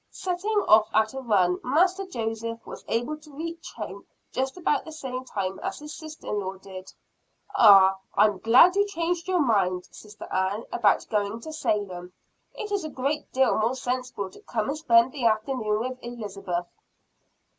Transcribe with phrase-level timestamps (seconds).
[0.09, 4.91] Setting off at a run, Master Joseph was able to reach home just about the
[4.91, 6.91] same time as his sister in law did.
[7.55, 7.99] "Ah!
[8.15, 12.13] I am glad you changed your mind, Sister Ann, about going to Salem.
[12.55, 16.65] It is a great deal more sensible to come and spend the afternoon with Elizabeth."